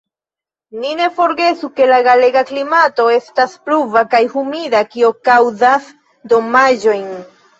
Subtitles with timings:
[0.83, 5.93] Ni ne forgesu, ke la galega klimato estas pluva kaj humida, kio kaŭzas
[6.33, 7.07] damaĝojn.